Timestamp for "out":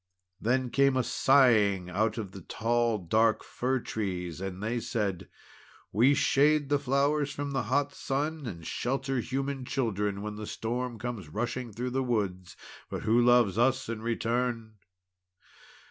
1.91-2.17